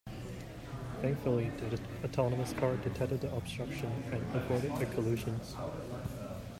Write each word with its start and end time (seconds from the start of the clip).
Thankfully 0.99 1.51
the 1.57 1.79
autonomous 2.03 2.53
car 2.53 2.75
detected 2.77 3.21
the 3.21 3.31
obstruction 3.35 3.91
and 4.11 4.23
avoided 4.35 4.71
a 4.81 4.85
collision. 4.87 5.39